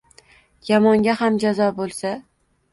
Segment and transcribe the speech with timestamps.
[0.69, 2.17] Yomonga ham jazo bo’lsa